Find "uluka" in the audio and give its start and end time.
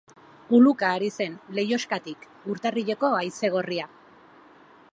0.59-0.87